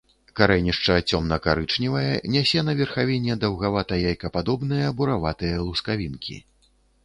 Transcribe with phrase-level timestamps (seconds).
[0.37, 6.45] Карэнішча цёмна-карычневае, нясе на верхавіне даўгавата-яйкападобныя, бураватыя лускавінкі.